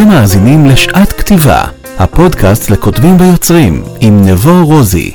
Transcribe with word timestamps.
אתם 0.00 0.08
מאזינים 0.08 0.66
לשעת 0.66 1.12
כתיבה, 1.12 1.64
הפודקאסט 1.98 2.70
לכותבים 2.70 3.16
ויוצרים, 3.20 3.82
עם 4.00 4.24
נבו 4.24 4.66
רוזי. 4.66 5.12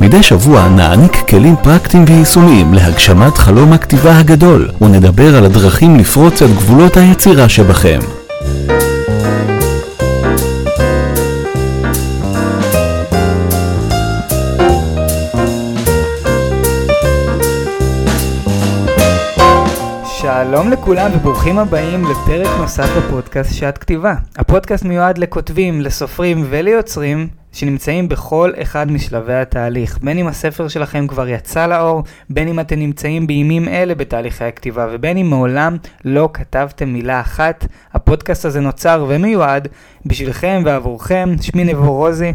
מדי 0.00 0.22
שבוע 0.22 0.68
נעניק 0.68 1.12
כלים 1.30 1.56
פרקטיים 1.62 2.04
ויישומיים 2.08 2.74
להגשמת 2.74 3.38
חלום 3.38 3.72
הכתיבה 3.72 4.18
הגדול, 4.18 4.68
ונדבר 4.80 5.36
על 5.36 5.44
הדרכים 5.44 5.96
לפרוץ 5.96 6.42
את 6.42 6.50
גבולות 6.50 6.96
היצירה 6.96 7.48
שבכם. 7.48 7.98
שלום 20.44 20.70
לכולם 20.70 21.10
וברוכים 21.14 21.58
הבאים 21.58 22.04
לפרק 22.04 22.58
נוסף 22.58 22.88
בפודקאסט 22.96 23.54
שעת 23.54 23.78
כתיבה. 23.78 24.14
הפודקאסט 24.36 24.84
מיועד 24.84 25.18
לכותבים, 25.18 25.80
לסופרים 25.80 26.46
וליוצרים 26.50 27.28
שנמצאים 27.52 28.08
בכל 28.08 28.52
אחד 28.62 28.90
משלבי 28.92 29.34
התהליך. 29.34 29.98
בין 30.02 30.18
אם 30.18 30.26
הספר 30.26 30.68
שלכם 30.68 31.06
כבר 31.06 31.28
יצא 31.28 31.66
לאור, 31.66 32.02
בין 32.30 32.48
אם 32.48 32.60
אתם 32.60 32.78
נמצאים 32.78 33.26
בימים 33.26 33.68
אלה 33.68 33.94
בתהליכי 33.94 34.44
הכתיבה, 34.44 34.86
ובין 34.90 35.16
אם 35.16 35.26
מעולם 35.30 35.76
לא 36.04 36.28
כתבתם 36.32 36.88
מילה 36.88 37.20
אחת, 37.20 37.66
הפודקאסט 37.92 38.44
הזה 38.44 38.60
נוצר 38.60 39.06
ומיועד 39.08 39.68
בשבילכם 40.06 40.62
ועבורכם. 40.64 41.34
שמי 41.40 41.64
נבו 41.64 41.92
רוזי, 41.92 42.32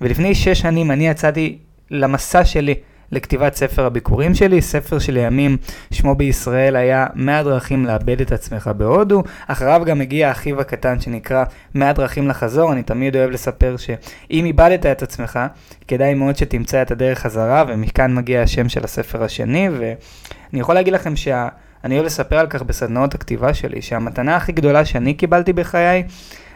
ולפני 0.00 0.34
שש 0.34 0.60
שנים 0.60 0.90
אני 0.90 1.08
יצאתי 1.08 1.58
למסע 1.90 2.44
שלי. 2.44 2.74
לכתיבת 3.12 3.54
ספר 3.54 3.86
הביקורים 3.86 4.34
שלי, 4.34 4.62
ספר 4.62 4.98
שלימים 4.98 5.56
שמו 5.90 6.14
בישראל 6.14 6.76
היה 6.76 7.06
100 7.14 7.42
דרכים 7.42 7.86
לאבד 7.86 8.20
את 8.20 8.32
עצמך 8.32 8.70
בהודו, 8.76 9.22
אחריו 9.46 9.82
גם 9.86 10.00
הגיע 10.00 10.30
אחיו 10.30 10.60
הקטן 10.60 11.00
שנקרא 11.00 11.44
100 11.74 11.92
דרכים 11.92 12.28
לחזור, 12.28 12.72
אני 12.72 12.82
תמיד 12.82 13.16
אוהב 13.16 13.30
לספר 13.30 13.76
שאם 13.76 14.44
איבדת 14.44 14.86
את 14.86 15.02
עצמך, 15.02 15.38
כדאי 15.88 16.14
מאוד 16.14 16.36
שתמצא 16.36 16.82
את 16.82 16.90
הדרך 16.90 17.18
חזרה, 17.18 17.64
ומכאן 17.68 18.14
מגיע 18.14 18.42
השם 18.42 18.68
של 18.68 18.84
הספר 18.84 19.22
השני, 19.22 19.68
ואני 19.68 20.60
יכול 20.60 20.74
להגיד 20.74 20.92
לכם 20.92 21.16
שה... 21.16 21.48
אני 21.84 21.94
אוהב 21.94 22.06
לספר 22.06 22.38
על 22.38 22.46
כך 22.46 22.62
בסדנאות 22.62 23.14
הכתיבה 23.14 23.54
שלי, 23.54 23.82
שהמתנה 23.82 24.36
הכי 24.36 24.52
גדולה 24.52 24.84
שאני 24.84 25.14
קיבלתי 25.14 25.52
בחיי, 25.52 26.02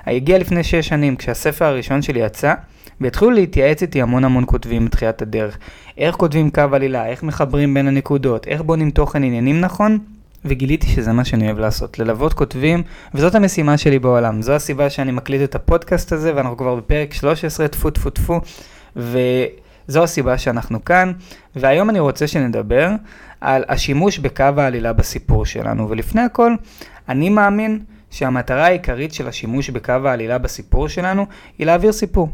הגיעה 0.06 0.38
לפני 0.38 0.64
6 0.64 0.74
שנים, 0.74 1.16
כשהספר 1.16 1.64
הראשון 1.64 2.02
שלי 2.02 2.20
יצא. 2.20 2.54
והתחילו 3.00 3.30
להתייעץ 3.30 3.82
איתי 3.82 4.02
המון 4.02 4.24
המון 4.24 4.44
כותבים 4.46 4.84
בתחילת 4.84 5.22
הדרך. 5.22 5.58
איך 5.98 6.14
כותבים 6.14 6.50
קו 6.50 6.62
עלילה, 6.72 7.06
איך 7.06 7.22
מחברים 7.22 7.74
בין 7.74 7.88
הנקודות, 7.88 8.46
איך 8.46 8.62
בונים 8.62 8.90
תוכן 8.90 9.22
עניינים 9.22 9.60
נכון, 9.60 9.98
וגיליתי 10.44 10.86
שזה 10.86 11.12
מה 11.12 11.24
שאני 11.24 11.46
אוהב 11.46 11.58
לעשות, 11.58 11.98
ללוות 11.98 12.32
כותבים, 12.32 12.82
וזאת 13.14 13.34
המשימה 13.34 13.78
שלי 13.78 13.98
בעולם. 13.98 14.42
זו 14.42 14.52
הסיבה 14.52 14.90
שאני 14.90 15.12
מקליט 15.12 15.42
את 15.42 15.54
הפודקאסט 15.54 16.12
הזה, 16.12 16.32
ואנחנו 16.36 16.56
כבר 16.56 16.74
בפרק 16.74 17.14
13, 17.14 17.68
טפו 17.68 17.90
טפו 17.90 18.10
טפו, 18.10 18.40
וזו 18.96 20.02
הסיבה 20.02 20.38
שאנחנו 20.38 20.84
כאן, 20.84 21.12
והיום 21.56 21.90
אני 21.90 22.00
רוצה 22.00 22.26
שנדבר 22.26 22.90
על 23.40 23.64
השימוש 23.68 24.18
בקו 24.18 24.44
העלילה 24.56 24.92
בסיפור 24.92 25.46
שלנו, 25.46 25.90
ולפני 25.90 26.20
הכל, 26.20 26.54
אני 27.08 27.28
מאמין 27.28 27.80
שהמטרה 28.10 28.66
העיקרית 28.66 29.14
של 29.14 29.28
השימוש 29.28 29.70
בקו 29.70 29.92
העלילה 29.92 30.38
בסיפור 30.38 30.88
שלנו 30.88 31.26
היא 31.58 31.66
להעביר 31.66 31.92
סיפור. 31.92 32.30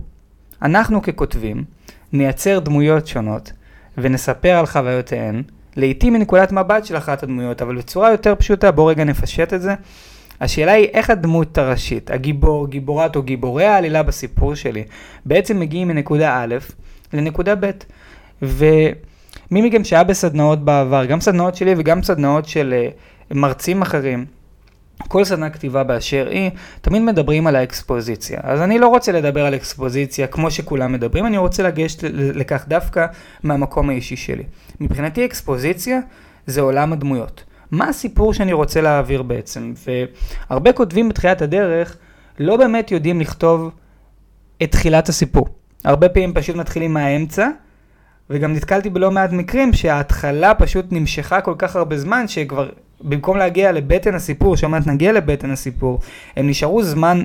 אנחנו 0.65 1.03
ככותבים 1.03 1.65
נייצר 2.13 2.59
דמויות 2.59 3.07
שונות 3.07 3.53
ונספר 3.99 4.49
על 4.49 4.67
חוויותיהן, 4.67 5.43
לעתים 5.77 6.13
מנקודת 6.13 6.53
מבט 6.53 6.85
של 6.85 6.97
אחת 6.97 7.23
הדמויות, 7.23 7.63
אבל 7.63 7.77
בצורה 7.77 8.11
יותר 8.11 8.35
פשוטה, 8.35 8.71
בואו 8.71 8.87
רגע 8.87 9.05
נפשט 9.05 9.55
את 9.55 9.63
זה. 9.63 9.75
השאלה 10.41 10.73
היא 10.73 10.89
איך 10.93 11.11
הדמות 11.11 11.59
הראשית, 11.59 12.11
הגיבור, 12.11 12.69
גיבורת 12.69 13.17
או 13.17 13.23
גיבורי 13.23 13.65
העלילה 13.65 14.03
בסיפור 14.03 14.55
שלי, 14.55 14.85
בעצם 15.27 15.61
מגיעים 15.61 15.89
מנקודה 15.89 16.43
א' 16.43 16.55
לנקודה 17.13 17.55
ב'. 17.55 17.71
ומי 18.43 19.63
מכם 19.63 19.85
שהיה 19.85 20.05
בסדנאות 20.05 20.65
בעבר, 20.65 21.05
גם 21.05 21.21
סדנאות 21.21 21.55
שלי 21.55 21.75
וגם 21.77 22.03
סדנאות 22.03 22.45
של 22.45 22.75
uh, 23.31 23.35
מרצים 23.35 23.83
אחרים, 23.83 24.25
כל 24.99 25.25
סדנה 25.25 25.51
כתיבה 25.51 25.83
באשר 25.85 26.29
היא, 26.31 26.51
תמיד 26.81 27.03
מדברים 27.03 27.47
על 27.47 27.57
האקספוזיציה. 27.57 28.41
אז 28.43 28.61
אני 28.61 28.79
לא 28.79 28.89
רוצה 28.89 29.13
לדבר 29.13 29.47
על 29.47 29.55
אקספוזיציה 29.55 30.27
כמו 30.27 30.51
שכולם 30.51 30.93
מדברים, 30.93 31.27
אני 31.27 31.39
רוצה 31.39 31.63
לגשת 31.63 32.03
לכך 32.13 32.65
דווקא 32.69 33.07
מהמקום 33.43 33.91
האישי 33.91 34.17
שלי. 34.17 34.43
מבחינתי 34.81 35.25
אקספוזיציה 35.25 36.01
זה 36.47 36.61
עולם 36.61 36.93
הדמויות. 36.93 37.45
מה 37.71 37.89
הסיפור 37.89 38.35
שאני 38.35 38.53
רוצה 38.53 38.81
להעביר 38.81 39.23
בעצם? 39.23 39.73
והרבה 40.51 40.73
כותבים 40.73 41.09
בתחילת 41.09 41.43
הדרך 41.43 41.97
לא 42.39 42.57
באמת 42.57 42.91
יודעים 42.91 43.21
לכתוב 43.21 43.71
את 44.63 44.73
תחילת 44.73 45.09
הסיפור. 45.09 45.49
הרבה 45.85 46.09
פעמים 46.09 46.35
פשוט 46.35 46.57
מתחילים 46.57 46.95
מהאמצע, 46.95 47.49
וגם 48.31 48.53
נתקלתי 48.53 48.91
בלא 48.91 49.11
מעט 49.11 49.33
מקרים 49.33 49.73
שההתחלה 49.73 50.55
פשוט 50.55 50.87
נמשכה 50.91 51.41
כל 51.41 51.55
כך 51.59 51.77
הרבה 51.77 51.99
זמן 51.99 52.29
שכבר 52.29 52.69
במקום 53.01 53.37
להגיע 53.37 53.73
לבטן 53.73 54.15
הסיפור, 54.15 54.57
שעוד 54.57 54.71
מעט 54.71 54.87
נגיע 54.87 55.13
לבטן 55.13 55.51
הסיפור, 55.51 56.01
הם 56.37 56.49
נשארו 56.49 56.83
זמן, 56.83 57.25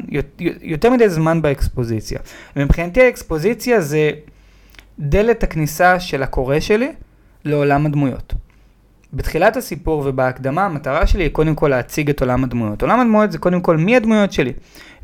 יותר 0.62 0.90
מדי 0.90 1.09
זמן 1.09 1.41
באקספוזיציה. 1.41 2.19
ומבחינתי 2.56 3.02
האקספוזיציה 3.02 3.81
זה 3.81 4.12
דלת 5.00 5.44
הכניסה 5.44 6.00
של 6.00 6.24
הקורא 6.24 6.59
שלי 6.59 6.91
לעולם 7.46 7.85
הדמויות. 7.85 8.34
בתחילת 9.14 9.58
הסיפור 9.58 10.03
ובהקדמה 10.06 10.66
המטרה 10.66 11.08
שלי 11.08 11.24
היא 11.24 11.31
קודם 11.31 11.56
כל 11.56 11.68
להציג 11.68 12.09
את 12.09 12.22
עולם 12.22 12.44
הדמויות. 12.44 12.81
עולם 12.81 13.00
הדמויות 13.00 13.31
זה 13.31 13.38
קודם 13.38 13.62
כל 13.62 13.78
מי 13.78 13.96
הדמויות 13.96 14.31
שלי. 14.31 14.53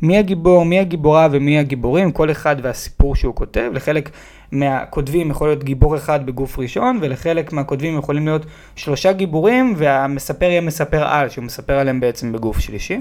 מי 0.02 0.18
הגיבור, 0.18 0.64
מי 0.64 0.80
הגיבורה 0.80 1.28
ומי 1.30 1.58
הגיבורים, 1.58 2.12
כל 2.12 2.30
אחד 2.30 2.56
והסיפור 2.62 3.16
שהוא 3.16 3.34
כותב. 3.34 3.70
לחלק 3.74 4.10
מהכותבים 4.52 5.30
יכול 5.30 5.48
להיות 5.48 5.64
גיבור 5.64 5.96
אחד 5.96 6.26
בגוף 6.26 6.58
ראשון, 6.58 6.98
ולחלק 7.02 7.52
מהכותבים 7.52 7.98
יכולים 7.98 8.26
להיות 8.26 8.46
שלושה 8.76 9.12
גיבורים, 9.12 9.74
והמספר 9.76 10.46
יהיה 10.46 10.60
מספר 10.60 11.04
על, 11.04 11.28
שהוא 11.28 11.44
מספר 11.44 11.78
עליהם 11.78 12.00
בעצם 12.00 12.32
בגוף 12.32 12.58
שלישי. 12.58 13.00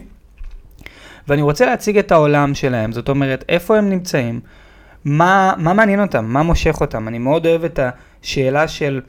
ואני 1.28 1.42
רוצה 1.42 1.66
להציג 1.66 1.98
את 1.98 2.12
העולם 2.12 2.54
שלהם, 2.54 2.92
זאת 2.92 3.10
אומרת, 3.10 3.46
איפה 3.50 3.78
הם 3.78 3.90
נמצאים, 3.90 4.40
מה, 5.06 5.54
מה 5.58 5.74
מעניין 5.74 6.02
אותם, 6.02 6.26
מה 6.26 6.44
מושך 6.44 6.82
אותם. 6.82 7.08
אני 7.08 7.18
מאוד 7.20 7.46
אוהב 7.46 7.64
את 7.64 7.80
השאלה 8.24 8.68
של 8.68 9.02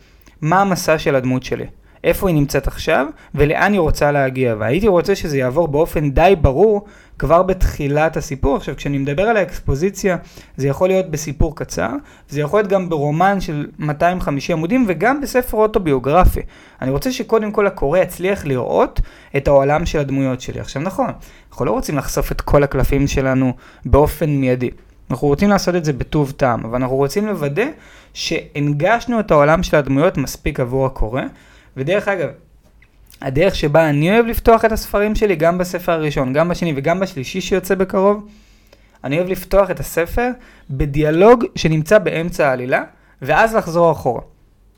מה 0.43 0.61
המסע 0.61 0.99
של 0.99 1.15
הדמות 1.15 1.43
שלי. 1.43 1.67
איפה 2.07 2.29
היא 2.29 2.37
נמצאת 2.37 2.67
עכשיו 2.67 3.07
ולאן 3.35 3.73
היא 3.73 3.81
רוצה 3.81 4.13
להגיע. 4.13 4.55
והייתי 4.59 4.89
רוצה 4.89 5.15
שזה 5.15 5.39
יעבור 5.39 5.69
באופן 5.69 6.11
די 6.11 6.35
ברור 6.41 6.85
כבר 7.19 7.43
בתחילת 7.43 8.17
הסיפור. 8.17 8.57
עכשיו, 8.57 8.77
כשאני 8.77 8.99
מדבר 8.99 9.23
על 9.23 9.37
האקספוזיציה, 9.37 10.17
זה 10.57 10.69
יכול 10.69 10.89
להיות 10.89 11.11
בסיפור 11.11 11.57
קצר, 11.57 11.91
זה 12.29 12.41
יכול 12.41 12.61
להיות 12.61 12.71
גם 12.71 12.89
ברומן 12.89 13.41
של 13.41 13.67
250 13.79 14.57
עמודים 14.57 14.85
וגם 14.89 15.21
בספר 15.21 15.57
אוטוביוגרפי. 15.57 16.41
אני 16.83 16.91
רוצה 16.91 17.13
שקודם 17.13 17.51
כל 17.53 17.67
הקורא 17.67 17.99
יצליח 17.99 18.47
לראות 18.47 19.01
את 19.37 19.49
העולם 19.49 19.87
של 19.87 19.99
הדמויות 19.99 20.41
שלי. 20.41 20.61
עכשיו, 20.61 20.83
נכון, 20.83 21.11
אנחנו 21.51 21.65
לא 21.65 21.71
רוצים 21.71 21.97
לחשוף 21.97 22.33
את 22.33 22.41
כל 22.41 22.63
הקלפים 22.63 23.07
שלנו 23.07 23.53
באופן 23.85 24.31
מיידי. 24.31 24.71
אנחנו 25.11 25.29
רוצים 25.29 25.51
לעשות 25.51 25.75
את 25.75 25.85
זה 25.85 25.93
בטוב 25.93 26.31
טעם, 26.37 26.65
אבל 26.65 26.75
אנחנו 26.75 26.97
רוצים 26.97 27.27
לוודא 27.27 27.67
שהנגשנו 28.15 29.21
את 29.21 29.31
העולם 29.31 29.63
של 29.63 29.77
הדמויות 29.77 30.17
מספיק 30.19 30.61
עבור 30.61 30.87
הקורא. 30.87 31.23
ודרך 31.77 32.09
אגב, 32.09 32.29
הדרך 33.23 33.55
שבה 33.55 33.89
אני 33.89 34.11
אוהב 34.11 34.27
לפתוח 34.27 34.65
את 34.65 34.73
הספרים 34.73 35.15
שלי, 35.15 35.37
גם 35.37 35.59
בספר 35.59 35.93
הראשון, 35.93 36.33
גם 36.33 36.49
בשני 36.49 36.73
וגם 36.77 37.01
בשלישי 37.01 37.41
שיוצא 37.41 37.75
בקרוב, 37.75 38.29
אני 39.05 39.19
אוהב 39.19 39.29
לפתוח 39.29 39.71
את 39.71 39.81
הספר 39.81 40.31
בדיאלוג 40.71 41.45
שנמצא 41.55 41.99
באמצע 41.99 42.49
העלילה, 42.49 42.83
ואז 43.23 43.55
לחזור 43.55 43.93
אחורה. 43.93 44.21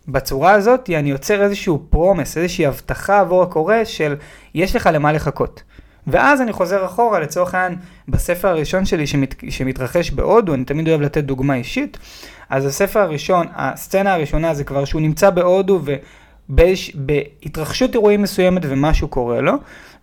בצורה 0.09 0.53
הזאת 0.53 0.91
אני 0.91 1.11
יוצר 1.11 1.43
איזשהו 1.43 1.87
פרומס, 1.91 2.37
איזושהי 2.37 2.67
הבטחה 2.67 3.21
עבור 3.21 3.43
הקורא 3.43 3.85
של 3.85 4.17
יש 4.55 4.77
לך 4.77 4.91
למה 4.93 5.13
לחכות. 5.13 5.63
ואז 6.07 6.41
אני 6.41 6.53
חוזר 6.53 6.85
אחורה, 6.85 7.21
לצורך 7.21 7.55
העניין, 7.55 7.79
בספר 8.09 8.49
הראשון 8.49 8.85
שלי 8.85 9.07
שמת, 9.07 9.35
שמתרחש 9.51 10.11
בהודו, 10.11 10.55
אני 10.55 10.65
תמיד 10.65 10.89
אוהב 10.89 11.01
לתת 11.01 11.25
דוגמה 11.25 11.55
אישית, 11.55 11.99
אז 12.51 12.67
הספר 12.67 13.01
הראשון, 13.01 13.47
הסצנה 13.55 14.15
הראשונה 14.15 14.55
זה 14.55 14.65
כבר 14.65 14.85
שהוא 14.85 15.01
נמצא 15.01 15.31
בהודו 15.31 15.81
באיש, 16.49 16.97
בהתרחשות 16.97 17.95
אירועים 17.95 18.23
מסוימת 18.23 18.63
ומשהו 18.65 19.09
קורה 19.09 19.41
לו, 19.41 19.53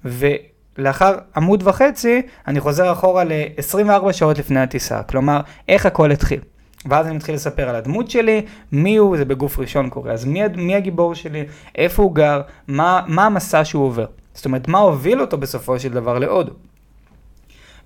ולאחר 0.05 1.15
עמוד 1.35 1.67
וחצי 1.67 2.21
אני 2.47 2.59
חוזר 2.59 2.91
אחורה 2.91 3.23
ל-24 3.23 4.11
שעות 4.11 4.37
לפני 4.37 4.59
הטיסה, 4.59 5.03
כלומר 5.03 5.41
איך 5.69 5.85
הכל 5.85 6.11
התחיל. 6.11 6.39
ואז 6.85 7.07
אני 7.07 7.15
מתחיל 7.15 7.35
לספר 7.35 7.69
על 7.69 7.75
הדמות 7.75 8.09
שלי, 8.09 8.41
מי 8.71 8.95
הוא, 8.95 9.17
זה 9.17 9.25
בגוף 9.25 9.59
ראשון 9.59 9.89
קורה, 9.89 10.11
אז 10.11 10.25
מי, 10.25 10.41
מי 10.57 10.75
הגיבור 10.75 11.15
שלי, 11.15 11.43
איפה 11.75 12.03
הוא 12.03 12.15
גר, 12.15 12.41
מה, 12.67 13.01
מה 13.07 13.25
המסע 13.25 13.65
שהוא 13.65 13.85
עובר. 13.85 14.05
זאת 14.33 14.45
אומרת, 14.45 14.67
מה 14.67 14.77
הוביל 14.77 15.21
אותו 15.21 15.37
בסופו 15.37 15.79
של 15.79 15.89
דבר 15.89 16.19
להודו. 16.19 16.51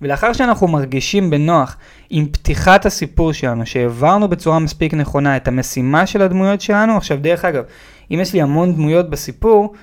ולאחר 0.02 0.32
שאנחנו 0.32 0.68
מרגישים 0.68 1.30
בנוח 1.30 1.76
עם 2.10 2.26
פתיחת 2.26 2.86
הסיפור 2.86 3.32
שלנו, 3.32 3.66
שהעברנו 3.66 4.28
בצורה 4.28 4.58
מספיק 4.58 4.94
נכונה 4.94 5.36
את 5.36 5.48
המשימה 5.48 6.06
של 6.06 6.22
הדמויות 6.22 6.60
שלנו, 6.60 6.96
עכשיו 6.96 7.18
דרך 7.20 7.44
אגב, 7.44 7.64
אם 8.10 8.20
יש 8.20 8.32
לי 8.32 8.42
המון 8.42 8.74
דמויות 8.74 9.10
בסיפור, 9.10 9.74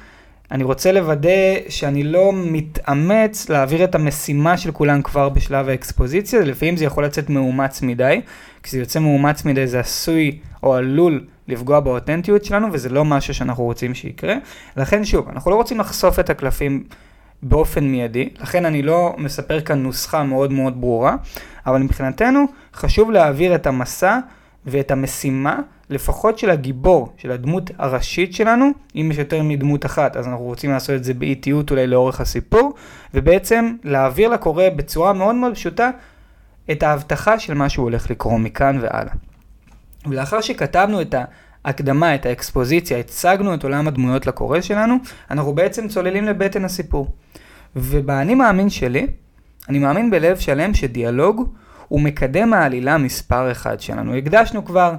אני 0.52 0.64
רוצה 0.64 0.92
לוודא 0.92 1.30
שאני 1.70 2.04
לא 2.04 2.32
מתאמץ 2.34 3.50
להעביר 3.50 3.84
את 3.84 3.96
המשימה 3.96 4.58
של 4.58 4.72
כולם 4.72 5.02
כבר 5.02 5.30
בשלב 5.30 5.70
האקספוזיציה, 5.70 6.42
לפעמים 6.42 6.78
זה 6.78 6.86
יכול 6.86 7.06
לצאת 7.06 7.30
מאומץ 7.30 7.82
מדי, 7.82 8.22
כשזה 8.64 8.80
יוצא 8.80 9.00
מאומץ 9.00 9.46
מדי 9.46 9.68
זה 9.68 9.80
עשוי 9.80 10.40
או 10.64 10.76
עלול 10.76 11.26
לפגוע 11.48 11.80
באותנטיות 11.80 12.46
שלנו, 12.46 12.68
וזה 12.72 12.90
לא 12.90 13.06
משהו 13.06 13.34
שאנחנו 13.34 13.64
רוצים 13.64 13.94
שיקרה. 13.94 14.36
לכן 14.78 15.06
שוב, 15.06 15.30
אנחנו 15.30 15.52
לא 15.52 15.56
רוצים 15.56 15.80
לחשוף 15.80 16.20
את 16.20 16.30
הקלפים 16.30 16.84
באופן 17.44 17.84
מיידי, 17.84 18.30
לכן 18.40 18.66
אני 18.66 18.82
לא 18.82 19.16
מספר 19.18 19.62
כאן 19.62 19.84
נוסחה 19.84 20.24
מאוד 20.24 20.52
מאוד 20.52 20.82
ברורה, 20.82 21.16
אבל 21.66 21.82
מבחינתנו 21.82 22.46
חשוב 22.74 23.12
להעביר 23.12 23.56
את 23.56 23.68
המסע 23.68 24.20
ואת 24.66 24.92
המשימה, 24.92 25.60
לפחות 25.90 26.40
של 26.40 26.50
הגיבור, 26.50 27.14
של 27.18 27.32
הדמות 27.32 27.72
הראשית 27.78 28.34
שלנו, 28.34 28.72
אם 28.96 29.10
יש 29.12 29.18
יותר 29.18 29.44
מדמות 29.44 29.86
אחת, 29.86 30.18
אז 30.18 30.28
אנחנו 30.28 30.46
רוצים 30.46 30.72
לעשות 30.72 30.96
את 30.96 31.04
זה 31.04 31.14
באיטיות 31.14 31.72
אולי 31.72 31.88
לאורך 31.88 32.22
הסיפור, 32.22 32.74
ובעצם 33.14 33.76
להעביר 33.84 34.30
לקורא 34.30 34.64
בצורה 34.76 35.14
מאוד 35.14 35.36
מאוד 35.36 35.54
פשוטה 35.54 35.90
את 36.72 36.84
ההבטחה 36.84 37.40
של 37.40 37.54
מה 37.54 37.70
שהוא 37.70 37.84
הולך 37.84 38.12
לקרוא 38.12 38.40
מכאן 38.40 38.78
והלאה. 38.82 39.14
ולאחר 40.06 40.42
שכתבנו 40.42 41.02
את 41.02 41.16
ההקדמה, 41.66 42.16
את 42.16 42.26
האקספוזיציה, 42.26 42.98
הצגנו 42.98 43.54
את 43.54 43.64
עולם 43.64 43.88
הדמויות 43.88 44.28
לקורא 44.28 44.62
שלנו, 44.62 44.96
אנחנו 45.32 45.54
בעצם 45.54 45.88
צוללים 45.88 46.26
לבטן 46.26 46.66
הסיפור. 46.66 47.08
ובאני 47.76 48.36
מאמין 48.36 48.70
שלי, 48.70 49.08
אני 49.70 49.80
מאמין 49.80 50.12
בלב 50.12 50.38
שלם 50.38 50.74
שדיאלוג 50.74 51.54
הוא 51.88 52.02
מקדם 52.02 52.54
העלילה 52.54 52.98
מספר 52.98 53.52
אחד 53.52 53.80
שלנו. 53.80 54.16
הקדשנו 54.16 54.66
כבר 54.66 54.96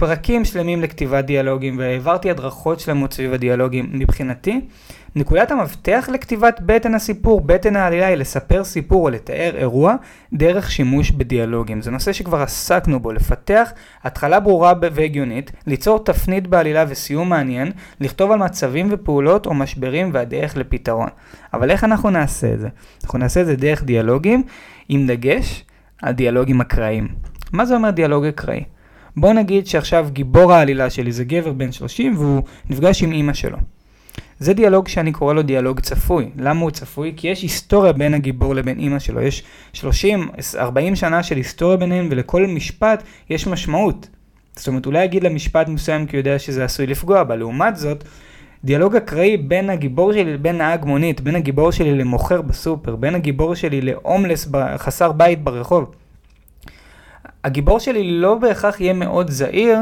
פרקים 0.00 0.44
שלמים 0.44 0.82
לכתיבת 0.82 1.24
דיאלוגים 1.24 1.78
והעברתי 1.78 2.30
הדרכות 2.30 2.80
שלמות 2.80 3.12
סביב 3.12 3.32
הדיאלוגים. 3.32 3.90
מבחינתי, 3.92 4.60
נקודת 5.16 5.50
המפתח 5.50 6.08
לכתיבת 6.12 6.60
בטן 6.66 6.94
הסיפור, 6.94 7.40
בטן 7.40 7.76
העלילה, 7.76 8.06
היא 8.06 8.16
לספר 8.16 8.64
סיפור 8.64 9.04
או 9.04 9.10
לתאר 9.10 9.52
אירוע 9.56 9.94
דרך 10.32 10.70
שימוש 10.70 11.10
בדיאלוגים. 11.10 11.82
זה 11.82 11.90
נושא 11.90 12.12
שכבר 12.12 12.42
עסקנו 12.42 13.00
בו, 13.00 13.12
לפתח 13.12 13.72
התחלה 14.02 14.40
ברורה 14.40 14.72
והגיונית, 14.92 15.52
ליצור 15.66 16.04
תפנית 16.04 16.46
בעלילה 16.46 16.84
וסיום 16.88 17.28
מעניין, 17.28 17.72
לכתוב 18.00 18.30
על 18.30 18.38
מצבים 18.38 18.88
ופעולות 18.90 19.46
או 19.46 19.54
משברים 19.54 20.10
והדרך 20.12 20.56
לפתרון. 20.56 21.08
אבל 21.54 21.70
איך 21.70 21.84
אנחנו 21.84 22.10
נעשה 22.10 22.52
את 22.52 22.60
זה? 22.60 22.68
אנחנו 23.04 23.18
נעשה 23.18 23.40
את 23.40 23.46
זה 23.46 23.56
דרך 23.56 23.84
דיאלוגים, 23.84 24.42
עם 24.88 25.06
דגש 25.06 25.64
על 26.02 26.12
דיאלוגים 26.12 26.60
אקראיים. 26.60 27.08
מה 27.52 27.64
זה 27.64 27.74
אומר 27.74 27.90
דיאלוג 27.90 28.24
אקראי? 28.24 28.64
בוא 29.16 29.32
נגיד 29.32 29.66
שעכשיו 29.66 30.08
גיבור 30.12 30.52
העלילה 30.52 30.90
שלי 30.90 31.12
זה 31.12 31.24
גבר 31.24 31.52
בן 31.52 31.72
30 31.72 32.16
והוא 32.16 32.42
נפגש 32.70 33.02
עם 33.02 33.12
אימא 33.12 33.32
שלו. 33.32 33.58
זה 34.38 34.54
דיאלוג 34.54 34.88
שאני 34.88 35.12
קורא 35.12 35.34
לו 35.34 35.42
דיאלוג 35.42 35.80
צפוי. 35.80 36.30
למה 36.36 36.60
הוא 36.60 36.70
צפוי? 36.70 37.12
כי 37.16 37.28
יש 37.28 37.42
היסטוריה 37.42 37.92
בין 37.92 38.14
הגיבור 38.14 38.54
לבין 38.54 38.78
אימא 38.78 38.98
שלו. 38.98 39.20
יש 39.22 39.42
30-40 39.74 39.80
שנה 40.94 41.22
של 41.22 41.36
היסטוריה 41.36 41.76
ביניהם 41.76 42.08
ולכל 42.10 42.46
משפט 42.46 43.02
יש 43.30 43.46
משמעות. 43.46 44.08
זאת 44.56 44.68
אומרת, 44.68 44.86
אולי 44.86 45.04
יגיד 45.04 45.24
למשפט 45.24 45.68
מסוים 45.68 46.06
כי 46.06 46.16
הוא 46.16 46.20
יודע 46.20 46.38
שזה 46.38 46.64
עשוי 46.64 46.86
לפגוע 46.86 47.24
בה. 47.24 47.36
לעומת 47.36 47.76
זאת, 47.76 48.04
דיאלוג 48.64 48.96
אקראי 48.96 49.36
בין 49.36 49.70
הגיבור 49.70 50.12
שלי 50.12 50.34
לבין 50.34 50.58
נהג 50.58 50.84
מונית, 50.84 51.20
בין 51.20 51.36
הגיבור 51.36 51.70
שלי 51.70 51.94
למוכר 51.98 52.42
בסופר, 52.42 52.96
בין 52.96 53.14
הגיבור 53.14 53.54
שלי 53.54 53.80
להומלס 53.80 54.48
חסר 54.76 55.12
בית 55.12 55.44
ברחוב. 55.44 55.94
הגיבור 57.44 57.78
שלי 57.78 58.10
לא 58.10 58.34
בהכרח 58.34 58.80
יהיה 58.80 58.92
מאוד 58.92 59.30
זהיר, 59.30 59.78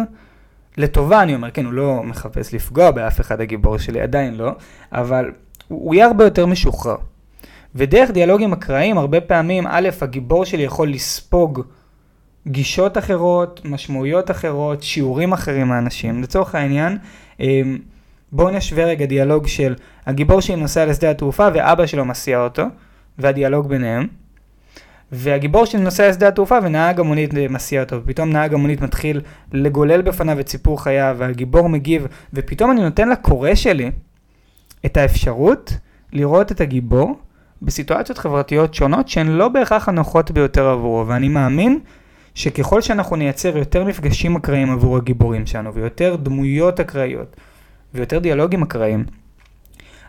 לטובה 0.76 1.22
אני 1.22 1.34
אומר, 1.34 1.50
כן, 1.50 1.64
הוא 1.64 1.72
לא 1.72 2.02
מחפש 2.04 2.54
לפגוע 2.54 2.90
באף 2.90 3.20
אחד 3.20 3.40
הגיבור 3.40 3.78
שלי, 3.78 4.00
עדיין 4.00 4.34
לא, 4.34 4.52
אבל 4.92 5.30
הוא 5.68 5.94
יהיה 5.94 6.06
הרבה 6.06 6.24
יותר 6.24 6.46
משוחרר. 6.46 6.96
ודרך 7.74 8.10
דיאלוגים 8.10 8.52
אקראיים, 8.52 8.98
הרבה 8.98 9.20
פעמים, 9.20 9.64
א', 9.66 9.88
הגיבור 10.00 10.44
שלי 10.44 10.62
יכול 10.62 10.90
לספוג 10.90 11.62
גישות 12.46 12.98
אחרות, 12.98 13.60
משמעויות 13.64 14.30
אחרות, 14.30 14.82
שיעורים 14.82 15.32
אחרים 15.32 15.68
מהאנשים. 15.68 16.22
לצורך 16.22 16.54
העניין, 16.54 16.98
אמ, 17.40 17.78
בואו 18.32 18.50
נשווה 18.50 18.84
רגע 18.84 19.06
דיאלוג 19.06 19.46
של 19.46 19.74
הגיבור 20.06 20.40
שלי 20.40 20.56
נוסע 20.56 20.86
לשדה 20.86 21.10
התעופה 21.10 21.48
ואבא 21.54 21.86
שלו 21.86 22.04
מסיע 22.04 22.40
אותו, 22.40 22.62
והדיאלוג 23.18 23.68
ביניהם. 23.68 24.06
והגיבור 25.12 25.64
שלי 25.64 25.80
נוסע 25.80 26.08
לשדה 26.08 26.28
התעופה 26.28 26.58
ונהג 26.62 27.00
המונית 27.00 27.34
מסיע 27.34 27.82
אותו, 27.82 27.96
ופתאום 28.02 28.30
נהג 28.30 28.54
המונית 28.54 28.80
מתחיל 28.80 29.20
לגולל 29.52 30.02
בפניו 30.02 30.40
את 30.40 30.48
סיפור 30.48 30.82
חייו, 30.82 31.16
והגיבור 31.18 31.68
מגיב, 31.68 32.06
ופתאום 32.34 32.70
אני 32.70 32.80
נותן 32.80 33.08
לקורא 33.08 33.54
שלי 33.54 33.90
את 34.86 34.96
האפשרות 34.96 35.72
לראות 36.12 36.52
את 36.52 36.60
הגיבור 36.60 37.18
בסיטואציות 37.62 38.18
חברתיות 38.18 38.74
שונות 38.74 39.08
שהן 39.08 39.28
לא 39.28 39.48
בהכרח 39.48 39.88
הנוחות 39.88 40.30
ביותר 40.30 40.68
עבורו, 40.68 41.06
ואני 41.06 41.28
מאמין 41.28 41.78
שככל 42.34 42.80
שאנחנו 42.80 43.16
נייצר 43.16 43.56
יותר 43.58 43.84
מפגשים 43.84 44.36
אקראיים 44.36 44.70
עבור 44.70 44.96
הגיבורים 44.96 45.46
שלנו, 45.46 45.74
ויותר 45.74 46.16
דמויות 46.16 46.80
אקראיות, 46.80 47.36
ויותר 47.94 48.18
דיאלוגים 48.18 48.62
אקראיים, 48.62 49.04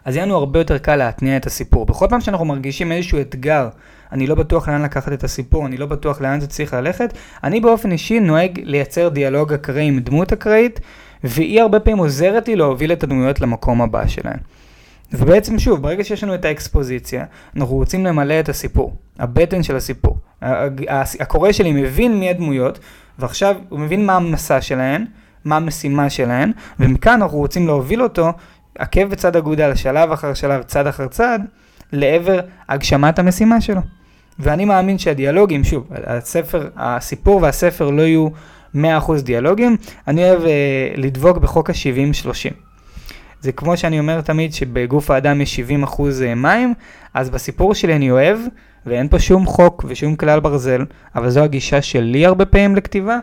אז 0.06 0.16
יהיה 0.16 0.26
לנו 0.26 0.36
הרבה 0.36 0.60
יותר 0.60 0.78
קל 0.78 0.96
להתניע 0.96 1.38
את 1.38 1.46
הסיפור. 1.46 1.86
בכל 1.86 2.06
פעם 2.10 2.22
שאנחנו 2.22 2.46
מרגישים 2.46 2.92
איזשהו 2.92 3.22
אתגר, 3.22 3.70
אני 4.12 4.28
לא 4.28 4.36
בטוח 4.36 4.70
לאן 4.70 4.82
לקחת 4.82 5.14
את 5.14 5.24
הסיפור, 5.24 5.66
אני 5.66 5.78
לא 5.78 5.86
בטוח 5.86 6.22
לאן 6.22 6.40
זה 6.40 6.48
צריך 6.48 6.74
ללכת, 6.74 7.14
אני 7.44 7.60
באופן 7.60 7.92
אישי 7.92 8.20
נוהג 8.20 8.60
לייצר 8.64 9.10
דיאלוג 9.10 9.54
אקראי 9.54 9.88
עם 9.88 10.00
דמות 10.00 10.34
אקראית, 10.34 10.80
והיא 11.24 11.62
הרבה 11.62 11.80
פעמים 11.80 11.98
עוזרת 11.98 12.48
לי 12.48 12.56
להוביל 12.56 12.92
את 12.92 13.04
הדמויות 13.04 13.42
למקום 13.42 13.82
הבא 13.82 14.08
שלהן. 14.08 14.38
ובעצם 15.14 15.60
שוב, 15.60 15.82
ברגע 15.82 16.04
שיש 16.04 16.24
לנו 16.24 16.36
את 16.36 16.46
האקספוזיציה, 16.46 17.26
אנחנו 17.56 17.76
רוצים 17.76 18.06
למלא 18.06 18.40
את 18.40 18.50
הסיפור, 18.50 18.96
הבטן 19.20 19.64
של 19.64 19.76
הסיפור. 19.76 20.18
הקורא 21.20 21.52
שלי 21.52 21.72
מבין 21.72 22.20
מי 22.20 22.30
הדמויות, 22.30 22.80
ועכשיו 23.20 23.56
הוא 23.70 23.80
מבין 23.80 24.06
מה 24.06 24.16
המסע 24.16 24.62
שלהן, 24.62 25.06
מה 25.46 25.58
המשימה 25.58 26.10
שלהן, 26.10 26.52
ומכאן 26.80 27.22
אנחנו 27.22 27.38
רוצים 27.38 27.68
להוביל 27.68 28.04
אותו 28.04 28.32
עקב 28.80 29.04
בצד 29.04 29.36
אגודל, 29.36 29.76
שלב 29.76 30.12
אחר 30.12 30.34
שלב, 30.34 30.64
צד 30.64 30.88
אחר 30.88 31.08
צד, 31.08 31.40
לעבר 31.94 32.40
הגשמת 32.70 33.20
המשימה 33.20 33.62
שלו. 33.62 33.82
ואני 34.40 34.66
מאמין 34.66 34.98
שהדיאלוגים, 34.98 35.64
שוב, 35.64 35.88
הספר, 36.06 36.70
הסיפור 36.78 37.42
והספר 37.42 37.90
לא 37.90 38.02
יהיו 38.02 38.28
100% 38.76 38.78
דיאלוגים, 39.24 39.78
אני 40.08 40.30
אוהב 40.30 40.46
אה, 40.46 40.92
לדבוק 40.96 41.38
בחוק 41.38 41.70
ה-70-30. 41.70 42.54
זה 43.42 43.52
כמו 43.52 43.78
שאני 43.78 44.00
אומר 44.00 44.22
תמיד 44.22 44.54
שבגוף 44.54 45.12
האדם 45.12 45.42
יש 45.42 45.60
70% 45.60 46.02
אה, 46.24 46.36
מים, 46.36 46.74
אז 47.14 47.30
בסיפור 47.30 47.74
שלי 47.74 47.96
אני 47.96 48.12
אוהב, 48.12 48.40
ואין 48.86 49.08
פה 49.08 49.20
שום 49.20 49.46
חוק 49.46 49.86
ושום 49.88 50.16
כלל 50.16 50.40
ברזל, 50.40 50.86
אבל 51.16 51.30
זו 51.30 51.44
הגישה 51.44 51.82
שלי 51.82 52.26
הרבה 52.26 52.46
פעמים 52.46 52.76
לכתיבה, 52.76 53.18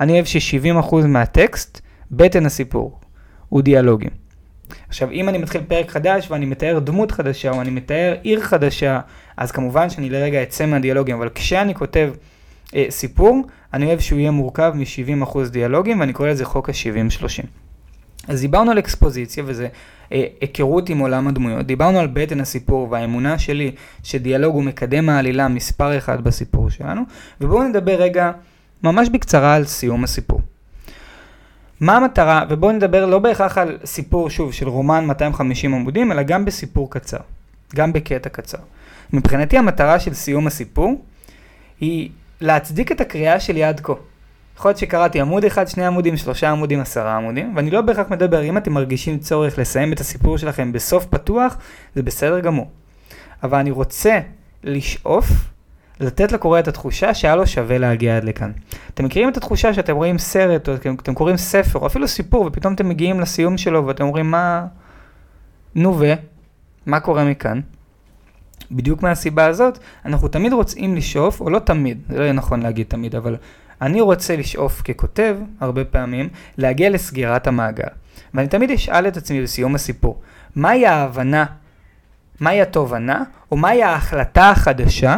אני 0.00 0.12
אוהב 0.12 0.24
ש-70% 0.24 0.96
מהטקסט, 1.06 1.80
בטן 2.10 2.46
הסיפור, 2.46 3.00
הוא 3.48 3.62
דיאלוגים. 3.62 4.27
עכשיו, 4.88 5.10
אם 5.10 5.28
אני 5.28 5.38
מתחיל 5.38 5.60
פרק 5.68 5.90
חדש 5.90 6.30
ואני 6.30 6.46
מתאר 6.46 6.78
דמות 6.78 7.10
חדשה 7.10 7.50
או 7.50 7.60
אני 7.60 7.70
מתאר 7.70 8.14
עיר 8.22 8.40
חדשה, 8.40 9.00
אז 9.36 9.52
כמובן 9.52 9.90
שאני 9.90 10.10
לרגע 10.10 10.42
אצא 10.42 10.66
מהדיאלוגים, 10.66 11.16
אבל 11.16 11.28
כשאני 11.34 11.74
כותב 11.74 12.10
אה, 12.74 12.86
סיפור, 12.90 13.46
אני 13.74 13.86
אוהב 13.86 14.00
שהוא 14.00 14.18
יהיה 14.18 14.30
מורכב 14.30 14.72
מ-70% 14.74 15.38
דיאלוגים, 15.50 16.00
ואני 16.00 16.12
קורא 16.12 16.28
לזה 16.28 16.44
חוק 16.44 16.68
ה-70-30. 16.68 17.46
אז 18.28 18.40
דיברנו 18.40 18.70
על 18.70 18.78
אקספוזיציה, 18.78 19.44
וזה 19.46 19.68
אה, 20.12 20.24
היכרות 20.40 20.88
עם 20.88 20.98
עולם 20.98 21.28
הדמויות. 21.28 21.66
דיברנו 21.66 21.98
על 21.98 22.06
בטן 22.06 22.40
הסיפור 22.40 22.88
והאמונה 22.90 23.38
שלי 23.38 23.72
שדיאלוג 24.02 24.54
הוא 24.54 24.62
מקדם 24.62 25.08
העלילה 25.08 25.48
מספר 25.48 25.98
אחד 25.98 26.24
בסיפור 26.24 26.70
שלנו, 26.70 27.02
ובואו 27.40 27.68
נדבר 27.68 27.94
רגע 27.94 28.32
ממש 28.82 29.08
בקצרה 29.08 29.54
על 29.54 29.64
סיום 29.64 30.04
הסיפור. 30.04 30.40
מה 31.80 31.96
המטרה, 31.96 32.44
ובואו 32.48 32.72
נדבר 32.72 33.06
לא 33.06 33.18
בהכרח 33.18 33.58
על 33.58 33.78
סיפור, 33.84 34.30
שוב, 34.30 34.52
של 34.52 34.68
רומן 34.68 35.04
250 35.06 35.74
עמודים, 35.74 36.12
אלא 36.12 36.22
גם 36.22 36.44
בסיפור 36.44 36.90
קצר, 36.90 37.18
גם 37.74 37.92
בקטע 37.92 38.28
קצר. 38.28 38.58
מבחינתי 39.12 39.58
המטרה 39.58 40.00
של 40.00 40.14
סיום 40.14 40.46
הסיפור 40.46 41.04
היא 41.80 42.10
להצדיק 42.40 42.92
את 42.92 43.00
הקריאה 43.00 43.40
שלי 43.40 43.64
עד 43.64 43.80
כה. 43.80 43.92
יכול 44.56 44.68
להיות 44.68 44.78
שקראתי 44.78 45.20
עמוד 45.20 45.44
אחד, 45.44 45.68
שני 45.68 45.86
עמודים, 45.86 46.16
שלושה 46.16 46.50
עמודים, 46.50 46.80
עשרה 46.80 47.16
עמודים, 47.16 47.56
ואני 47.56 47.70
לא 47.70 47.80
בהכרח 47.80 48.06
מדבר, 48.10 48.42
אם 48.42 48.56
אתם 48.56 48.72
מרגישים 48.72 49.18
צורך 49.18 49.58
לסיים 49.58 49.92
את 49.92 50.00
הסיפור 50.00 50.38
שלכם 50.38 50.72
בסוף 50.72 51.06
פתוח, 51.06 51.56
זה 51.94 52.02
בסדר 52.02 52.40
גמור. 52.40 52.70
אבל 53.42 53.58
אני 53.58 53.70
רוצה 53.70 54.20
לשאוף 54.64 55.30
לתת 56.00 56.32
לקורא 56.32 56.58
את 56.58 56.68
התחושה 56.68 57.14
שהיה 57.14 57.36
לו 57.36 57.46
שווה 57.46 57.78
להגיע 57.78 58.16
עד 58.16 58.24
לכאן. 58.24 58.52
אתם 58.94 59.04
מכירים 59.04 59.28
את 59.28 59.36
התחושה 59.36 59.74
שאתם 59.74 59.96
רואים 59.96 60.18
סרט, 60.18 60.68
או 60.68 60.74
אתם 60.74 61.14
קוראים 61.14 61.36
ספר, 61.36 61.78
או 61.78 61.86
אפילו 61.86 62.08
סיפור, 62.08 62.46
ופתאום 62.46 62.74
אתם 62.74 62.88
מגיעים 62.88 63.20
לסיום 63.20 63.58
שלו 63.58 63.86
ואתם 63.86 64.04
אומרים 64.04 64.30
מה... 64.30 64.66
נו 65.74 65.98
ו? 65.98 66.14
מה 66.86 67.00
קורה 67.00 67.24
מכאן? 67.24 67.60
בדיוק 68.70 69.02
מהסיבה 69.02 69.46
הזאת, 69.46 69.78
אנחנו 70.04 70.28
תמיד 70.28 70.52
רוצים 70.52 70.96
לשאוף, 70.96 71.40
או 71.40 71.50
לא 71.50 71.58
תמיד, 71.58 71.98
זה 72.08 72.18
לא 72.18 72.22
יהיה 72.22 72.32
נכון 72.32 72.62
להגיד 72.62 72.86
תמיד, 72.86 73.14
אבל 73.14 73.36
אני 73.82 74.00
רוצה 74.00 74.36
לשאוף 74.36 74.82
ככותב, 74.82 75.36
הרבה 75.60 75.84
פעמים, 75.84 76.28
להגיע 76.58 76.90
לסגירת 76.90 77.46
המעגל. 77.46 77.88
ואני 78.34 78.48
תמיד 78.48 78.70
אשאל 78.70 79.08
את 79.08 79.16
עצמי 79.16 79.42
בסיום 79.42 79.74
הסיפור, 79.74 80.20
מהי 80.56 80.86
ההבנה, 80.86 81.44
מהי 82.40 82.62
התובנה, 82.62 83.22
או 83.52 83.56
מהי 83.56 83.82
ההחלטה 83.82 84.50
החדשה 84.50 85.16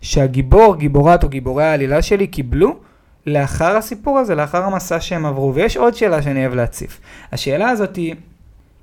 שהגיבור, 0.00 0.76
גיבורת 0.76 1.24
או 1.24 1.28
גיבורי 1.28 1.64
העלילה 1.64 2.02
שלי 2.02 2.26
קיבלו 2.26 2.76
לאחר 3.26 3.76
הסיפור 3.76 4.18
הזה, 4.18 4.34
לאחר 4.34 4.64
המסע 4.64 5.00
שהם 5.00 5.26
עברו. 5.26 5.54
ויש 5.54 5.76
עוד 5.76 5.94
שאלה 5.94 6.22
שאני 6.22 6.40
אוהב 6.40 6.54
להציף. 6.54 7.00
השאלה 7.32 7.68
הזאת 7.68 7.96
היא, 7.96 8.14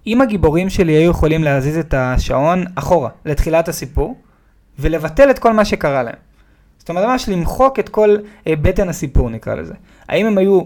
אם 0.08 0.22
הגיבורים 0.22 0.70
שלי 0.70 0.92
היו 0.92 1.12
יכולים 1.12 1.44
להזיז 1.44 1.78
את 1.78 1.94
השעון 1.94 2.66
אחורה, 2.76 3.10
לתחילת 3.26 3.68
הסיפור, 3.68 4.18
ולבטל 4.80 5.30
את 5.30 5.40
כל 5.40 5.54
מה 5.54 5.66
שקרה 5.66 6.04
להם. 6.04 6.16
זאת 6.78 6.90
אומרת, 6.90 7.06
ממש 7.06 7.30
למחוק 7.30 7.80
את 7.80 7.90
כל 7.90 8.16
אה, 8.48 8.56
בטן 8.56 8.90
הסיפור, 8.90 9.30
נקרא 9.30 9.56
לזה. 9.56 9.74
האם 10.10 10.26
הם 10.26 10.38
היו, 10.38 10.62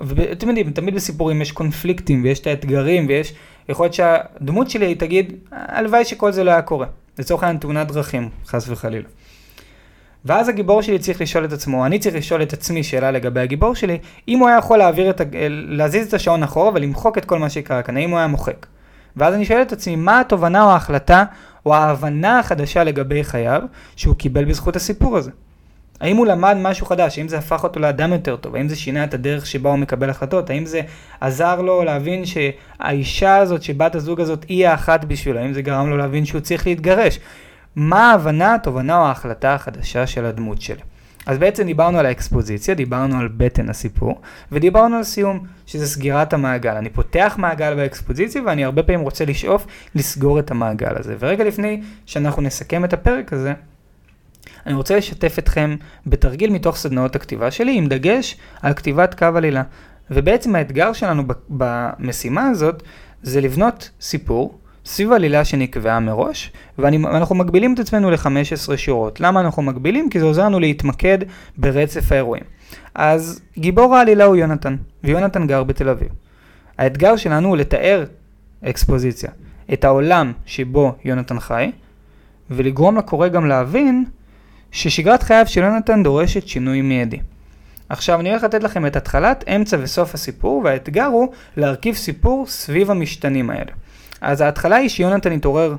ואתם 0.00 0.48
יודעים, 0.48 0.70
תמיד 0.70 0.94
בסיפורים 0.94 1.42
יש 1.42 1.52
קונפליקטים, 1.52 2.24
ויש 2.24 2.40
את 2.40 2.46
האתגרים, 2.46 3.06
ויש, 3.08 3.34
יכול 3.68 3.84
להיות 3.84 3.94
שהדמות 3.94 4.70
שלי 4.70 4.94
תגיד, 4.94 5.32
הלוואי 5.52 6.04
שכל 6.04 6.32
זה 6.32 6.44
לא 6.44 6.50
היה 6.50 6.62
קורה. 6.62 6.86
לצורך 7.18 7.42
העניין 7.42 7.60
תאונת 7.60 7.86
דרכים, 7.86 8.28
חס 8.46 8.68
וחלילה. 8.68 9.08
ואז 10.24 10.48
הגיבור 10.48 10.82
שלי 10.82 10.98
צריך 10.98 11.20
לשאול 11.20 11.44
את 11.44 11.52
עצמו, 11.52 11.86
אני 11.86 11.98
צריך 11.98 12.14
לשאול 12.14 12.42
את 12.42 12.52
עצמי 12.52 12.82
שאלה 12.82 13.10
לגבי 13.10 13.40
הגיבור 13.40 13.74
שלי, 13.74 13.98
אם 14.28 14.38
הוא 14.38 14.48
היה 14.48 14.58
יכול 14.58 14.78
להעביר 14.78 15.10
את, 15.10 15.20
להזיז 15.48 16.06
את 16.06 16.14
השעון 16.14 16.42
אחורה 16.42 16.70
ולמחוק 16.74 17.18
את 17.18 17.24
כל 17.24 17.38
מה 17.38 17.50
שקרה 17.50 17.82
כאן, 17.82 17.96
האם 17.96 18.10
הוא 18.10 18.18
היה 18.18 18.26
מוחק. 18.26 18.66
ואז 19.16 19.34
אני 19.34 19.44
שואל 19.44 19.62
את 19.62 19.72
עצמי, 19.72 19.96
מה 19.96 20.20
התובנה 20.20 20.64
או 20.64 20.70
ההחלטה 20.70 21.24
או 21.66 21.74
ההבנה 21.74 22.38
החדשה 22.38 22.84
לגבי 22.84 23.24
חייו 23.24 23.62
שהוא 23.96 24.16
קיבל 24.16 24.44
בזכות 24.44 24.76
הסיפור 24.76 25.16
הזה? 25.16 25.30
האם 26.00 26.16
הוא 26.16 26.26
למד 26.26 26.56
משהו 26.60 26.86
חדש? 26.86 27.18
האם 27.18 27.28
זה 27.28 27.38
הפך 27.38 27.64
אותו 27.64 27.80
לאדם 27.80 28.12
יותר 28.12 28.36
טוב? 28.36 28.56
האם 28.56 28.68
זה 28.68 28.76
שינה 28.76 29.04
את 29.04 29.14
הדרך 29.14 29.46
שבה 29.46 29.70
הוא 29.70 29.78
מקבל 29.78 30.10
החלטות? 30.10 30.50
האם 30.50 30.66
זה 30.66 30.80
עזר 31.20 31.60
לו 31.60 31.84
להבין 31.84 32.22
שהאישה 32.26 33.36
הזאת, 33.36 33.62
שבת 33.62 33.94
הזוג 33.94 34.20
הזאת, 34.20 34.44
היא 34.48 34.68
האחת 34.68 35.04
בשבילו? 35.04 35.38
האם 35.38 35.52
זה 35.52 35.62
גרם 35.62 35.90
לו 35.90 35.96
להבין 35.96 36.24
שהוא 36.24 36.40
צריך 36.40 36.66
להתגרש? 36.66 37.18
מה 37.76 38.10
ההבנה, 38.10 38.54
התובנה 38.54 38.96
או 38.96 39.04
ההחלטה 39.06 39.54
החדשה 39.54 40.06
של 40.06 40.24
הדמות 40.24 40.60
שלי? 40.60 40.80
אז 41.26 41.38
בעצם 41.38 41.66
דיברנו 41.66 41.98
על 41.98 42.06
האקספוזיציה, 42.06 42.74
דיברנו 42.74 43.20
על 43.20 43.28
בטן 43.28 43.68
הסיפור, 43.68 44.20
ודיברנו 44.52 44.96
על 44.96 45.04
סיום, 45.04 45.46
שזה 45.66 45.86
סגירת 45.86 46.32
המעגל. 46.32 46.74
אני 46.76 46.90
פותח 46.90 47.34
מעגל 47.38 47.74
באקספוזיציה, 47.74 48.42
ואני 48.46 48.64
הרבה 48.64 48.82
פעמים 48.82 49.00
רוצה 49.00 49.24
לשאוף 49.24 49.66
לסגור 49.94 50.38
את 50.38 50.50
המעגל 50.50 50.96
הזה. 50.96 51.16
ורגע 51.18 51.44
לפני 51.44 51.82
שאנחנו 52.06 52.42
נסכם 52.42 52.84
את 52.84 52.92
הפרק 52.92 53.32
הזה, 53.32 53.52
אני 54.66 54.74
רוצה 54.74 54.96
לשתף 54.96 55.38
אתכם 55.38 55.76
בתרגיל 56.06 56.50
מתוך 56.50 56.76
סדנאות 56.76 57.16
הכתיבה 57.16 57.50
שלי, 57.50 57.78
עם 57.78 57.86
דגש 57.86 58.36
על 58.62 58.74
כתיבת 58.74 59.14
קו 59.14 59.26
עלילה. 59.36 59.62
ובעצם 60.10 60.54
האתגר 60.54 60.92
שלנו 60.92 61.22
במשימה 61.48 62.48
הזאת, 62.48 62.82
זה 63.22 63.40
לבנות 63.40 63.90
סיפור 64.00 64.58
סביב 64.84 65.12
עלילה 65.12 65.44
שנקבעה 65.44 66.00
מראש, 66.00 66.52
ואנחנו 66.78 67.34
מגבילים 67.34 67.74
את 67.74 67.78
עצמנו 67.78 68.10
ל-15 68.10 68.76
שורות. 68.76 69.20
למה 69.20 69.40
אנחנו 69.40 69.62
מגבילים? 69.62 70.10
כי 70.10 70.20
זה 70.20 70.24
עוזר 70.24 70.44
לנו 70.44 70.60
להתמקד 70.60 71.18
ברצף 71.56 72.12
האירועים. 72.12 72.44
אז 72.94 73.40
גיבור 73.58 73.96
העלילה 73.96 74.24
הוא 74.24 74.36
יונתן, 74.36 74.76
ויונתן 75.04 75.46
גר 75.46 75.62
בתל 75.62 75.88
אביב. 75.88 76.08
האתגר 76.78 77.16
שלנו 77.16 77.48
הוא 77.48 77.56
לתאר 77.56 78.04
אקספוזיציה, 78.64 79.30
את 79.72 79.84
העולם 79.84 80.32
שבו 80.46 80.94
יונתן 81.04 81.40
חי, 81.40 81.70
ולגרום 82.50 82.96
לקורא 82.96 83.28
גם 83.28 83.46
להבין 83.46 84.04
ששגרת 84.72 85.22
חייו 85.22 85.46
של 85.46 85.62
יונתן 85.62 86.02
דורשת 86.02 86.46
שינוי 86.46 86.82
מיידי. 86.82 87.18
עכשיו 87.88 88.20
אני 88.20 88.30
הולך 88.30 88.44
לתת 88.44 88.62
לכם 88.62 88.86
את 88.86 88.96
התחלת, 88.96 89.44
אמצע 89.48 89.76
וסוף 89.80 90.14
הסיפור, 90.14 90.62
והאתגר 90.64 91.04
הוא 91.04 91.28
להרכיב 91.56 91.94
סיפור 91.94 92.46
סביב 92.46 92.90
המשתנים 92.90 93.50
האלה. 93.50 93.72
אז 94.20 94.40
ההתחלה 94.40 94.76
היא 94.76 94.88
שיונתן 94.88 95.32
התעורר 95.32 95.76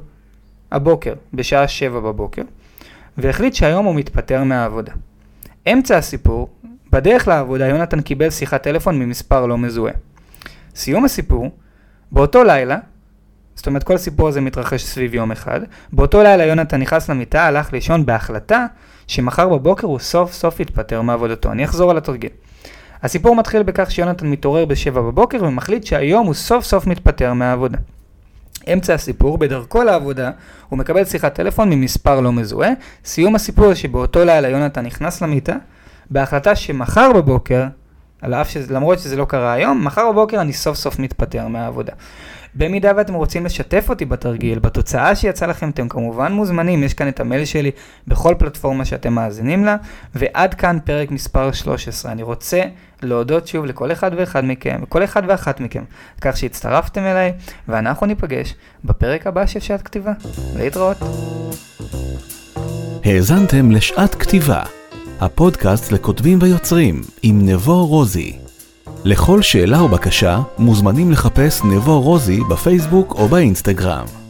הבוקר, 0.72 1.14
בשעה 1.34 1.68
שבע 1.68 2.00
בבוקר, 2.00 2.42
והחליט 3.18 3.54
שהיום 3.54 3.86
הוא 3.86 3.96
מתפטר 3.96 4.44
מהעבודה. 4.44 4.92
אמצע 5.74 5.98
הסיפור, 5.98 6.50
בדרך 6.92 7.28
לעבודה 7.28 7.68
יונתן 7.68 8.02
קיבל 8.02 8.30
שיחת 8.30 8.64
טלפון 8.64 9.00
ממספר 9.00 9.46
לא 9.46 9.58
מזוהה. 9.58 9.94
סיום 10.76 11.06
הסיפור, 11.06 11.50
באותו 12.12 12.44
לילה, 12.44 12.78
זאת 13.56 13.68
אומרת 13.68 13.84
כל 13.84 13.96
הסיפור 13.96 14.28
הזה 14.28 14.42
מתרחש 14.42 14.84
סביב 14.84 15.14
יום 15.14 15.32
אחד, 15.32 15.62
באותו 15.94 16.24
לילה 16.24 16.46
יונתן 16.46 16.82
נכנס 16.82 17.10
למיטה, 17.10 17.44
הלך 17.44 17.74
לישון 17.74 18.06
בהחלטה 18.06 18.66
שמחר 19.08 19.50
בבוקר 19.50 19.88
הוא 19.88 20.00
סוף 20.00 20.34
סוף 20.34 20.60
יתפטר 20.60 21.02
מעבודתו. 21.02 21.52
אני 21.52 21.66
אחזור 21.66 21.92
על 21.92 21.98
התרגיל. 21.98 22.30
הסיפור 23.04 23.36
מתחיל 23.36 23.64
בכך 23.64 23.92
שיונתן 23.92 24.28
מתעורר 24.28 24.66
בשבע 24.66 25.02
בבוקר 25.02 25.44
ומחליט 25.44 25.84
שהיום 25.84 26.26
הוא 26.26 26.34
סוף 26.34 26.66
סוף 26.66 26.88
מתפטר 26.88 27.34
מהעבודה. 27.34 27.78
אמצע 28.74 28.94
הסיפור, 28.94 29.38
בדרכו 29.38 29.84
לעבודה, 29.84 30.32
הוא 30.70 30.80
מקבל 30.80 31.06
שיחת 31.06 31.34
טלפון 31.34 31.70
ממספר 31.70 32.20
לא 32.22 32.32
מזוהה. 32.32 32.72
סיום 33.06 33.36
הסיפור 33.36 33.74
שבאותו 33.74 34.26
לילה 34.26 34.50
יונתן 34.50 34.86
נכנס 34.86 35.22
למיטה, 35.22 35.56
בהחלטה 36.10 36.56
שמחר 36.56 37.14
בבוקר, 37.14 37.64
על 38.22 38.34
אף 38.34 38.50
שזה, 38.50 38.74
למרות 38.74 39.00
שזה 39.00 39.16
לא 39.16 39.26
קרה 39.26 39.54
היום, 39.54 39.86
מחר 39.86 40.12
בבוקר 40.12 40.42
אני 40.42 40.54
סוף 40.54 40.78
סוף 40.78 41.00
מתפטר 41.00 41.48
מהעבודה. 41.48 41.94
במידה 42.56 42.92
ואתם 42.98 43.14
רוצים 43.14 43.46
לשתף 43.46 43.86
אותי 43.90 44.06
בתרגיל, 44.06 44.60
בתוצאה 44.60 45.16
שיצא 45.16 45.46
לכם, 45.46 45.70
אתם 45.70 45.90
כמובן 45.90 46.32
מוזמנים, 46.32 46.84
יש 46.84 46.94
כאן 46.94 47.08
את 47.08 47.20
המייל 47.20 47.46
שלי 47.46 47.72
בכל 48.08 48.36
פלטפורמה 48.38 48.86
שאתם 48.86 49.14
מאזינים 49.14 49.66
לה, 49.66 49.76
ועד 50.16 50.54
כאן 50.54 50.78
פרק 50.84 51.12
מספר 51.12 51.52
13. 51.52 52.12
אני 52.12 52.24
רוצה 52.24 52.62
להודות 53.02 53.48
שוב 53.48 53.66
לכל 53.66 53.92
אחד 53.92 54.12
ואחד 54.18 54.46
מכם, 54.46 54.80
וכל 54.84 55.04
אחד 55.04 55.24
ואחת 55.28 55.60
מכם, 55.60 55.84
כך 56.22 56.38
שהצטרפתם 56.38 57.02
אליי, 57.02 57.34
ואנחנו 57.68 58.06
ניפגש 58.06 58.56
בפרק 58.86 59.28
הבא 59.28 59.46
של 59.46 59.60
שעת 59.60 59.82
כתיבה. 59.82 60.12
להתראות. 60.56 60.98
האזנתם 63.06 63.72
לשעת 63.72 64.16
כתיבה, 64.16 64.64
הפודקאסט 65.20 65.92
לכותבים 65.92 66.40
ויוצרים, 66.42 67.02
עם 67.24 67.50
נבו 67.50 67.88
רוזי. 67.88 68.45
לכל 69.06 69.42
שאלה 69.42 69.80
או 69.80 69.88
בקשה 69.88 70.40
מוזמנים 70.58 71.12
לחפש 71.12 71.62
נבו 71.64 72.02
רוזי 72.02 72.40
בפייסבוק 72.50 73.16
או 73.18 73.28
באינסטגרם. 73.28 74.25